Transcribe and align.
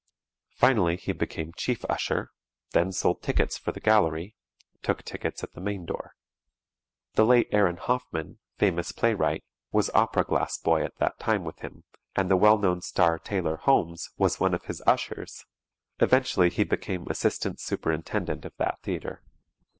Finally 0.55 0.95
he 0.97 1.11
became 1.11 1.53
chief 1.55 1.85
usher 1.87 2.31
then 2.71 2.91
sold 2.91 3.21
tickets 3.21 3.59
for 3.59 3.71
the 3.71 3.79
gallery 3.79 4.33
took 4.81 5.03
tickets 5.03 5.43
at 5.43 5.51
the 5.53 5.61
main 5.61 5.85
door. 5.85 6.15
The 7.13 7.23
late 7.23 7.49
Aaron 7.51 7.77
Hoffman, 7.77 8.39
famous 8.57 8.91
playwright, 8.91 9.43
was 9.71 9.91
opera 9.91 10.23
glass 10.23 10.57
boy 10.57 10.81
at 10.83 10.95
that 10.97 11.19
time 11.19 11.43
with 11.43 11.59
him, 11.59 11.83
and 12.15 12.31
the 12.31 12.35
well 12.35 12.57
known 12.57 12.81
star, 12.81 13.19
Taylor 13.19 13.57
Holmes, 13.57 14.09
was 14.17 14.39
one 14.39 14.55
of 14.55 14.65
his 14.65 14.81
ushers! 14.87 15.45
Eventually 15.99 16.49
he 16.49 16.63
became 16.63 17.05
Assistant 17.07 17.59
Superintendent 17.59 18.43
of 18.43 18.55
that 18.57 18.81
theatre. 18.81 19.21